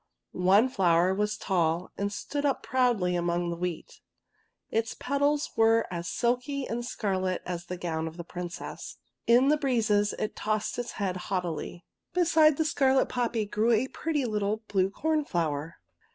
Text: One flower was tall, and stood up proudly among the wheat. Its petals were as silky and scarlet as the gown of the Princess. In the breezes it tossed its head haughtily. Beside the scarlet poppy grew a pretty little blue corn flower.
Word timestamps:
One 0.31 0.67
flower 0.67 1.13
was 1.13 1.37
tall, 1.37 1.91
and 1.95 2.11
stood 2.11 2.43
up 2.43 2.63
proudly 2.63 3.15
among 3.15 3.51
the 3.51 3.55
wheat. 3.55 3.99
Its 4.71 4.95
petals 4.95 5.51
were 5.55 5.85
as 5.91 6.07
silky 6.07 6.65
and 6.67 6.83
scarlet 6.83 7.43
as 7.45 7.67
the 7.67 7.77
gown 7.77 8.07
of 8.07 8.17
the 8.17 8.23
Princess. 8.23 8.97
In 9.27 9.49
the 9.49 9.57
breezes 9.57 10.13
it 10.17 10.35
tossed 10.35 10.79
its 10.79 10.93
head 10.93 11.17
haughtily. 11.27 11.85
Beside 12.15 12.57
the 12.57 12.65
scarlet 12.65 13.09
poppy 13.09 13.45
grew 13.45 13.69
a 13.73 13.89
pretty 13.89 14.25
little 14.25 14.63
blue 14.67 14.89
corn 14.89 15.23
flower. 15.23 15.75